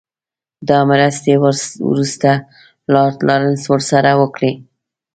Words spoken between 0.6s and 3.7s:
دا مرستې وروسته لارډ لارنس